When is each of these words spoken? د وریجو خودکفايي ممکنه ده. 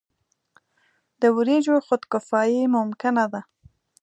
د 1.21 1.23
وریجو 1.35 1.75
خودکفايي 1.87 2.63
ممکنه 2.75 3.25
ده. 3.33 3.41